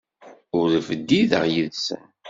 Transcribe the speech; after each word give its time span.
Ur 0.59 0.69
bdideɣ 0.87 1.43
yid-sen. 1.53 2.03